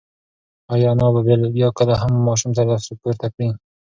ایا 0.73 0.89
انا 0.93 1.07
به 1.13 1.21
بیا 1.55 1.69
کله 1.77 1.93
هم 2.01 2.11
ماشوم 2.27 2.51
ته 2.57 2.61
لاس 2.69 2.85
پورته 3.01 3.27
کړي؟ 3.33 3.47